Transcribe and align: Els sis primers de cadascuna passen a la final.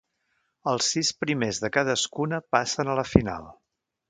Els 0.71 0.87
sis 0.93 1.11
primers 1.25 1.59
de 1.65 1.71
cadascuna 1.77 2.41
passen 2.57 2.91
a 2.91 2.97
la 3.03 3.07
final. 3.15 3.47